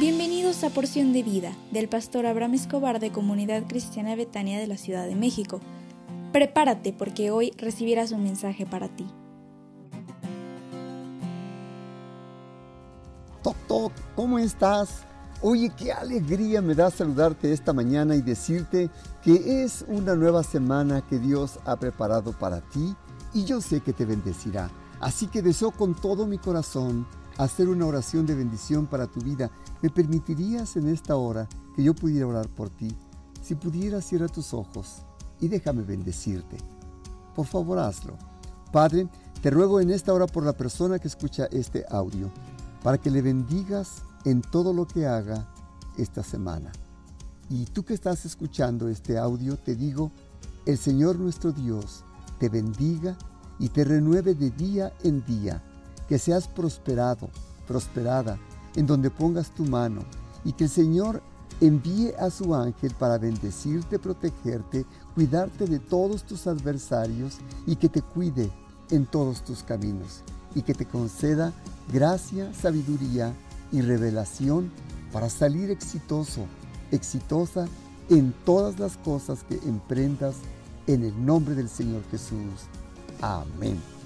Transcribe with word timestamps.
Bienvenidos 0.00 0.64
a 0.64 0.70
Porción 0.70 1.12
de 1.12 1.22
Vida 1.22 1.52
del 1.72 1.86
pastor 1.86 2.24
Abraham 2.24 2.54
Escobar 2.54 3.00
de 3.00 3.12
Comunidad 3.12 3.64
Cristiana 3.68 4.16
Betania 4.16 4.58
de 4.58 4.66
la 4.66 4.78
Ciudad 4.78 5.06
de 5.06 5.14
México. 5.14 5.60
Prepárate 6.32 6.94
porque 6.94 7.30
hoy 7.30 7.52
recibirás 7.58 8.10
un 8.10 8.22
mensaje 8.22 8.64
para 8.64 8.88
ti. 8.88 9.06
Toc, 13.42 13.56
toc, 13.68 13.92
¿cómo 14.16 14.38
estás? 14.38 15.02
Oye, 15.42 15.70
qué 15.76 15.92
alegría 15.92 16.62
me 16.62 16.74
da 16.74 16.90
saludarte 16.90 17.52
esta 17.52 17.74
mañana 17.74 18.16
y 18.16 18.22
decirte 18.22 18.88
que 19.22 19.62
es 19.62 19.84
una 19.86 20.14
nueva 20.14 20.42
semana 20.42 21.06
que 21.06 21.18
Dios 21.18 21.58
ha 21.66 21.76
preparado 21.76 22.32
para 22.32 22.62
ti 22.70 22.96
y 23.34 23.44
yo 23.44 23.60
sé 23.60 23.80
que 23.80 23.92
te 23.92 24.06
bendecirá. 24.06 24.70
Así 24.98 25.26
que 25.26 25.42
deseo 25.42 25.72
con 25.72 25.94
todo 25.94 26.26
mi 26.26 26.38
corazón 26.38 27.06
hacer 27.44 27.70
una 27.70 27.86
oración 27.86 28.26
de 28.26 28.34
bendición 28.34 28.86
para 28.86 29.06
tu 29.06 29.20
vida. 29.20 29.50
¿Me 29.80 29.88
permitirías 29.88 30.76
en 30.76 30.88
esta 30.88 31.16
hora 31.16 31.48
que 31.74 31.82
yo 31.82 31.94
pudiera 31.94 32.26
orar 32.26 32.48
por 32.48 32.68
ti? 32.68 32.94
Si 33.42 33.54
pudieras, 33.54 34.04
cierra 34.04 34.28
tus 34.28 34.52
ojos 34.52 35.02
y 35.40 35.48
déjame 35.48 35.82
bendecirte. 35.82 36.58
Por 37.34 37.46
favor, 37.46 37.78
hazlo. 37.78 38.18
Padre, 38.72 39.08
te 39.40 39.50
ruego 39.50 39.80
en 39.80 39.90
esta 39.90 40.12
hora 40.12 40.26
por 40.26 40.44
la 40.44 40.52
persona 40.52 40.98
que 40.98 41.08
escucha 41.08 41.46
este 41.50 41.86
audio, 41.88 42.30
para 42.82 42.98
que 42.98 43.10
le 43.10 43.22
bendigas 43.22 44.02
en 44.26 44.42
todo 44.42 44.74
lo 44.74 44.86
que 44.86 45.06
haga 45.06 45.48
esta 45.96 46.22
semana. 46.22 46.70
Y 47.48 47.64
tú 47.64 47.84
que 47.84 47.94
estás 47.94 48.26
escuchando 48.26 48.88
este 48.88 49.16
audio, 49.16 49.56
te 49.56 49.74
digo, 49.74 50.12
el 50.66 50.76
Señor 50.76 51.18
nuestro 51.18 51.52
Dios 51.52 52.04
te 52.38 52.50
bendiga 52.50 53.16
y 53.58 53.70
te 53.70 53.84
renueve 53.84 54.34
de 54.34 54.50
día 54.50 54.92
en 55.02 55.24
día, 55.24 55.62
que 56.10 56.18
seas 56.18 56.48
prosperado, 56.48 57.30
prosperada, 57.68 58.36
en 58.74 58.84
donde 58.84 59.10
pongas 59.10 59.54
tu 59.54 59.64
mano, 59.64 60.02
y 60.44 60.52
que 60.52 60.64
el 60.64 60.70
Señor 60.70 61.22
envíe 61.60 62.12
a 62.18 62.30
su 62.30 62.52
ángel 62.52 62.92
para 62.98 63.16
bendecirte, 63.16 63.96
protegerte, 63.96 64.84
cuidarte 65.14 65.66
de 65.66 65.78
todos 65.78 66.24
tus 66.24 66.48
adversarios 66.48 67.36
y 67.64 67.76
que 67.76 67.88
te 67.88 68.02
cuide 68.02 68.50
en 68.90 69.06
todos 69.06 69.44
tus 69.44 69.62
caminos, 69.62 70.22
y 70.52 70.62
que 70.62 70.74
te 70.74 70.84
conceda 70.84 71.52
gracia, 71.92 72.52
sabiduría 72.54 73.32
y 73.70 73.80
revelación 73.80 74.72
para 75.12 75.30
salir 75.30 75.70
exitoso, 75.70 76.46
exitosa 76.90 77.68
en 78.08 78.34
todas 78.44 78.80
las 78.80 78.96
cosas 78.96 79.44
que 79.44 79.60
emprendas 79.64 80.34
en 80.88 81.04
el 81.04 81.24
nombre 81.24 81.54
del 81.54 81.68
Señor 81.68 82.02
Jesús. 82.10 82.66
Amén. 83.20 83.99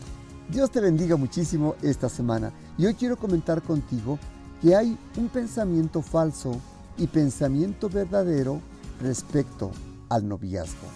Dios 0.48 0.70
te 0.70 0.80
bendiga 0.80 1.16
muchísimo 1.16 1.74
esta 1.80 2.10
semana 2.10 2.52
y 2.76 2.84
hoy 2.84 2.94
quiero 2.94 3.16
comentar 3.16 3.62
contigo 3.62 4.18
que 4.60 4.76
hay 4.76 4.98
un 5.16 5.28
pensamiento 5.28 6.02
falso 6.02 6.60
y 6.98 7.06
pensamiento 7.06 7.88
verdadero 7.88 8.60
respecto 9.00 9.70
al 10.10 10.28
noviazgo. 10.28 10.86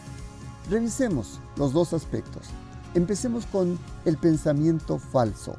Revisemos 0.70 1.40
los 1.56 1.72
dos 1.72 1.94
aspectos. 1.94 2.42
Empecemos 2.94 3.46
con 3.46 3.78
el 4.04 4.18
pensamiento 4.18 4.98
falso. 4.98 5.56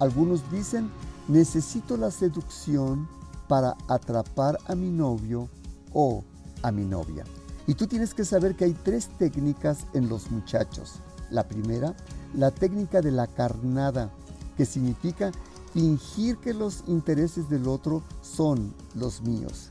Algunos 0.00 0.42
dicen, 0.52 0.90
necesito 1.26 1.96
la 1.96 2.10
seducción 2.10 3.08
para 3.48 3.74
atrapar 3.88 4.58
a 4.66 4.74
mi 4.74 4.90
novio 4.90 5.48
o 5.94 6.24
a 6.62 6.70
mi 6.70 6.84
novia. 6.84 7.24
Y 7.66 7.74
tú 7.74 7.86
tienes 7.86 8.12
que 8.12 8.24
saber 8.24 8.54
que 8.54 8.66
hay 8.66 8.74
tres 8.74 9.08
técnicas 9.18 9.86
en 9.94 10.10
los 10.10 10.30
muchachos. 10.30 11.00
La 11.30 11.46
primera, 11.46 11.94
la 12.34 12.50
técnica 12.50 13.00
de 13.00 13.12
la 13.12 13.26
carnada, 13.26 14.10
que 14.56 14.66
significa 14.66 15.32
fingir 15.72 16.36
que 16.38 16.52
los 16.52 16.84
intereses 16.86 17.48
del 17.48 17.68
otro 17.68 18.02
son 18.22 18.74
los 18.94 19.22
míos. 19.22 19.70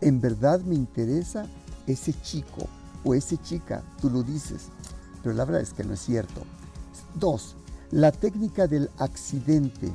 En 0.00 0.20
verdad 0.20 0.60
me 0.62 0.74
interesa 0.74 1.46
ese 1.86 2.14
chico 2.22 2.66
o 3.04 3.14
esa 3.14 3.40
chica, 3.42 3.82
tú 4.00 4.10
lo 4.10 4.22
dices, 4.22 4.68
pero 5.22 5.34
la 5.34 5.44
verdad 5.44 5.62
es 5.62 5.72
que 5.72 5.84
no 5.84 5.94
es 5.94 6.00
cierto. 6.00 6.42
Dos, 7.14 7.56
la 7.90 8.10
técnica 8.10 8.66
del 8.66 8.90
accidente. 8.98 9.92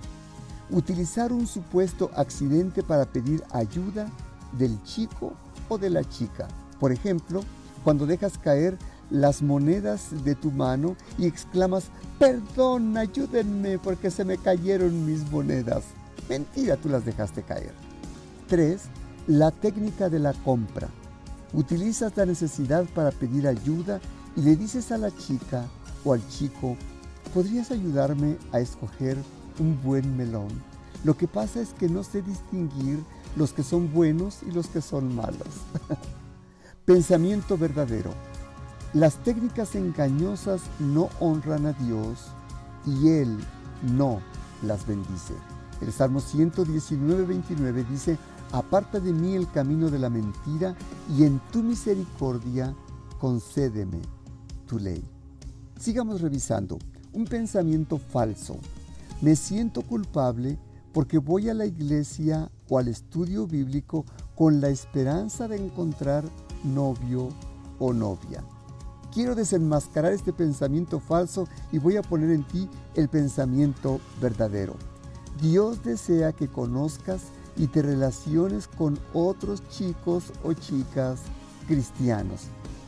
Utilizar 0.69 1.33
un 1.33 1.47
supuesto 1.47 2.11
accidente 2.15 2.83
para 2.83 3.05
pedir 3.05 3.44
ayuda 3.51 4.11
del 4.57 4.81
chico 4.83 5.33
o 5.69 5.77
de 5.77 5.89
la 5.89 6.03
chica. 6.03 6.47
Por 6.79 6.91
ejemplo, 6.91 7.41
cuando 7.83 8.05
dejas 8.05 8.38
caer 8.38 8.77
las 9.09 9.41
monedas 9.41 10.23
de 10.23 10.35
tu 10.35 10.51
mano 10.51 10.95
y 11.18 11.25
exclamas, 11.25 11.85
perdón, 12.19 12.97
ayúdenme 12.97 13.79
porque 13.79 14.12
se 14.12 14.25
me 14.25 14.38
cayeron 14.38 15.06
mis 15.06 15.29
monedas. 15.31 15.84
Mentira, 16.29 16.75
tú 16.78 16.90
las 16.90 17.06
dejaste 17.06 17.44
caer. 17.44 17.73
3. 18.47 18.81
La 19.28 19.51
técnica 19.51 20.09
de 20.09 20.19
la 20.19 20.34
compra. 20.34 20.90
Utilizas 21.53 22.16
la 22.18 22.25
necesidad 22.25 22.85
para 22.94 23.12
pedir 23.12 23.47
ayuda 23.47 24.00
y 24.35 24.41
le 24.41 24.56
dices 24.56 24.91
a 24.91 24.97
la 24.97 25.16
chica 25.16 25.66
o 26.03 26.13
al 26.13 26.28
chico, 26.29 26.75
¿podrías 27.34 27.72
ayudarme 27.72 28.38
a 28.51 28.59
escoger 28.59 29.18
un 29.59 29.81
buen 29.81 30.18
melón? 30.18 30.50
Lo 31.03 31.16
que 31.16 31.28
pasa 31.28 31.62
es 31.62 31.69
que 31.69 31.88
no 31.88 32.03
sé 32.03 32.22
distinguir 32.22 33.00
los 33.35 33.53
que 33.53 33.63
son 33.63 33.94
buenos 33.94 34.39
y 34.47 34.51
los 34.51 34.68
que 34.68 34.81
son 34.81 35.16
malos. 35.16 35.47
Pensamiento 36.85 37.57
verdadero. 37.57 38.12
Las 38.97 39.17
técnicas 39.17 39.75
engañosas 39.75 40.63
no 40.79 41.09
honran 41.19 41.67
a 41.67 41.73
Dios 41.73 42.29
y 42.83 43.09
Él 43.09 43.37
no 43.83 44.21
las 44.63 44.87
bendice. 44.87 45.35
El 45.81 45.93
Salmo 45.93 46.19
119, 46.19 47.25
29 47.25 47.85
dice, 47.91 48.17
Aparta 48.51 48.99
de 48.99 49.13
mí 49.13 49.35
el 49.35 49.51
camino 49.51 49.91
de 49.91 49.99
la 49.99 50.09
mentira 50.09 50.75
y 51.15 51.25
en 51.25 51.39
tu 51.51 51.61
misericordia 51.61 52.73
concédeme 53.19 53.99
tu 54.65 54.79
ley. 54.79 55.03
Sigamos 55.79 56.19
revisando. 56.19 56.79
Un 57.13 57.25
pensamiento 57.25 57.99
falso. 57.99 58.57
Me 59.21 59.35
siento 59.35 59.83
culpable 59.83 60.57
porque 60.91 61.19
voy 61.19 61.49
a 61.49 61.53
la 61.53 61.67
iglesia 61.67 62.49
o 62.67 62.79
al 62.79 62.87
estudio 62.87 63.45
bíblico 63.45 64.05
con 64.33 64.59
la 64.59 64.69
esperanza 64.69 65.47
de 65.47 65.57
encontrar 65.57 66.23
novio 66.63 67.29
o 67.77 67.93
novia. 67.93 68.43
Quiero 69.17 69.33
desenmascarar 69.33 70.13
este 70.13 70.31
pensamiento 70.31 71.00
falso 71.00 71.47
y 71.72 71.79
voy 71.79 71.97
a 71.97 72.03
poner 72.03 72.29
en 72.29 72.44
ti 72.44 72.69
el 72.94 73.09
pensamiento 73.09 74.00
verdadero. 74.22 74.75
Dios 75.41 75.83
desea 75.83 76.33
que 76.33 76.47
conozcas 76.47 77.22
y 77.56 77.66
te 77.66 77.81
relaciones 77.81 78.67
con 78.67 79.00
otros 79.16 79.67
chicos 79.69 80.25
o 80.44 80.53
chicas 80.53 81.22
cristianos. 81.67 82.41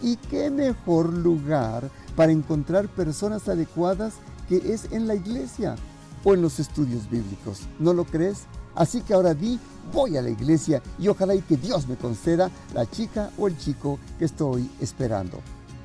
¿Y 0.03 0.17
qué 0.17 0.51
mejor 0.51 1.11
lugar 1.11 1.89
para 2.15 2.31
encontrar 2.31 2.89
personas 2.89 3.49
adecuadas 3.49 4.13
que 4.47 4.57
es 4.71 4.91
en 4.91 5.07
la 5.07 5.15
iglesia 5.15 5.77
o 6.23 6.35
en 6.35 6.43
los 6.43 6.59
estudios 6.59 7.09
bíblicos? 7.09 7.61
¿No 7.79 7.91
lo 7.91 8.05
crees? 8.05 8.43
Así 8.75 9.01
que 9.01 9.15
ahora 9.15 9.33
di, 9.33 9.59
voy 9.91 10.15
a 10.15 10.21
la 10.21 10.29
iglesia 10.29 10.83
y 10.99 11.07
ojalá 11.07 11.33
y 11.33 11.41
que 11.41 11.57
Dios 11.57 11.87
me 11.87 11.95
conceda 11.95 12.51
la 12.75 12.85
chica 12.85 13.31
o 13.39 13.47
el 13.47 13.57
chico 13.57 13.97
que 14.19 14.25
estoy 14.25 14.69
esperando. 14.79 15.39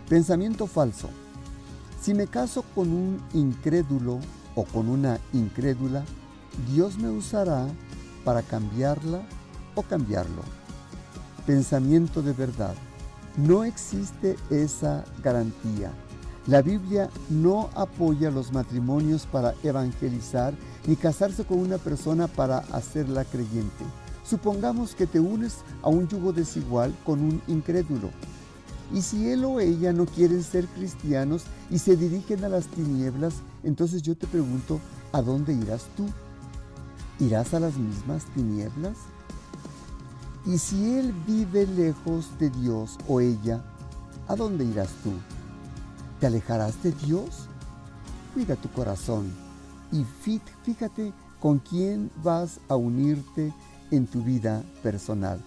Pensamiento 0.09 0.67
falso. 0.67 1.09
Si 2.01 2.13
me 2.13 2.27
caso 2.27 2.63
con 2.75 2.93
un 2.93 3.23
incrédulo 3.33 4.19
o 4.55 4.65
con 4.65 4.91
una 4.91 5.19
incrédula, 5.33 6.05
Dios 6.71 6.99
me 6.99 7.09
usará 7.09 7.67
para 8.23 8.43
cambiarla 8.43 9.23
o 9.75 9.83
cambiarlo. 9.83 10.43
Pensamiento 11.47 12.21
de 12.21 12.35
verdad. 12.35 12.75
No 13.39 13.65
existe 13.65 14.37
esa 14.51 15.05
garantía. 15.23 15.91
La 16.47 16.61
Biblia 16.61 17.09
no 17.31 17.71
apoya 17.75 18.31
los 18.31 18.53
matrimonios 18.53 19.25
para 19.25 19.55
evangelizar 19.63 20.53
ni 20.87 20.97
casarse 20.97 21.45
con 21.45 21.59
una 21.59 21.79
persona 21.79 22.29
para 22.29 22.59
hacerla 22.59 23.25
creyente. 23.25 23.85
Supongamos 24.23 24.95
que 24.95 25.07
te 25.07 25.19
unes 25.19 25.57
a 25.83 25.89
un 25.89 26.07
yugo 26.09 26.35
desigual 26.35 26.95
con 27.07 27.21
un 27.21 27.43
incrédulo. 27.47 28.11
Y 28.95 29.03
si 29.03 29.29
él 29.29 29.45
o 29.45 29.59
ella 29.59 29.93
no 29.93 30.07
quieren 30.07 30.45
ser 30.45 30.69
cristianos 30.69 31.43
y 31.69 31.79
se 31.81 31.97
dirigen 31.97 32.45
a 32.45 32.49
las 32.49 32.67
tinieblas, 32.67 33.35
entonces 33.65 34.03
yo 34.03 34.17
te 34.17 34.29
pregunto, 34.29 34.81
¿a 35.11 35.21
dónde 35.21 35.53
irás 35.53 35.87
tú? 35.97 36.07
¿Irás 37.19 37.55
a 37.55 37.61
las 37.61 37.77
mismas 37.77 38.25
tinieblas? 38.35 38.97
Y 40.47 40.59
si 40.59 40.95
él 40.95 41.13
vive 41.27 41.67
lejos 41.67 42.29
de 42.39 42.51
Dios 42.51 42.97
o 43.09 43.21
ella, 43.21 43.65
¿a 44.29 44.37
dónde 44.37 44.65
irás 44.65 44.91
tú? 45.03 45.11
¿Te 46.21 46.29
alejarás 46.29 46.81
de 46.85 46.93
Dios? 46.93 47.49
Cuida 48.33 48.55
tu 48.55 48.69
corazón 48.71 49.33
y 49.91 50.05
fíjate 50.05 51.13
con 51.41 51.59
quién 51.59 52.13
vas 52.23 52.61
a 52.69 52.77
unirte 52.77 53.53
en 53.91 54.07
tu 54.07 54.23
vida 54.23 54.63
personal. 54.85 55.41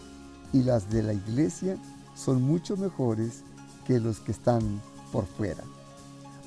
Y 0.52 0.64
las 0.64 0.90
de 0.90 1.04
la 1.04 1.14
iglesia 1.14 1.78
son 2.18 2.42
mucho 2.42 2.76
mejores 2.76 3.44
que 3.86 4.00
los 4.00 4.20
que 4.20 4.32
están 4.32 4.82
por 5.12 5.26
fuera. 5.26 5.64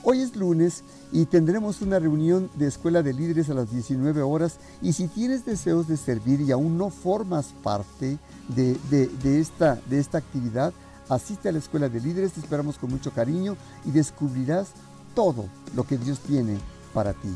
Hoy 0.02 0.22
es 0.22 0.34
lunes 0.34 0.82
y 1.12 1.26
tendremos 1.26 1.82
una 1.82 1.98
reunión 1.98 2.50
de 2.54 2.66
escuela 2.66 3.02
de 3.02 3.12
líderes 3.12 3.50
a 3.50 3.54
las 3.54 3.70
19 3.70 4.22
horas 4.22 4.56
y 4.80 4.94
si 4.94 5.08
tienes 5.08 5.44
deseos 5.44 5.88
de 5.88 5.98
servir 5.98 6.40
y 6.40 6.52
aún 6.52 6.78
no 6.78 6.88
formas 6.88 7.48
parte 7.62 8.18
de, 8.48 8.78
esta, 9.22 9.78
de 9.90 10.00
esta 10.00 10.18
actividad, 10.18 10.72
asiste 11.08 11.50
a 11.50 11.52
la 11.52 11.58
escuela 11.58 11.90
de 11.90 12.00
líderes, 12.00 12.32
te 12.32 12.40
esperamos 12.40 12.78
con 12.78 12.90
mucho 12.90 13.10
cariño 13.10 13.56
y 13.84 13.90
descubrirás 13.90 14.68
todo 15.14 15.46
lo 15.74 15.84
que 15.84 15.98
Dios 15.98 16.18
tiene 16.20 16.58
para 16.94 17.12
ti. 17.12 17.28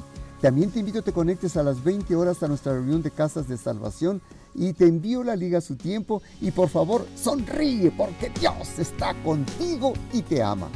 También 0.44 0.70
te 0.70 0.78
invito 0.78 0.98
a 0.98 1.00
que 1.00 1.06
te 1.06 1.14
conectes 1.14 1.56
a 1.56 1.62
las 1.62 1.82
20 1.82 2.14
horas 2.16 2.42
a 2.42 2.48
nuestra 2.48 2.74
reunión 2.74 3.02
de 3.02 3.10
casas 3.10 3.48
de 3.48 3.56
salvación 3.56 4.20
y 4.54 4.74
te 4.74 4.84
envío 4.84 5.24
la 5.24 5.36
liga 5.36 5.56
a 5.56 5.62
su 5.62 5.74
tiempo 5.74 6.20
y 6.38 6.50
por 6.50 6.68
favor 6.68 7.06
sonríe 7.16 7.90
porque 7.90 8.28
Dios 8.38 8.78
está 8.78 9.14
contigo 9.22 9.94
y 10.12 10.20
te 10.20 10.42
ama. 10.42 10.68